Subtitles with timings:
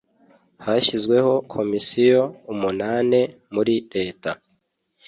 [0.65, 3.21] Hashyizweho komisiyo umunane
[3.53, 4.31] muri leta